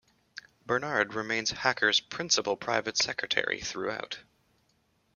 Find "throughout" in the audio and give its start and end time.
3.61-4.17